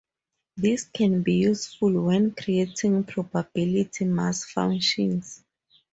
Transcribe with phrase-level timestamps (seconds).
[0.57, 5.43] This can be useful when creating probability mass functions.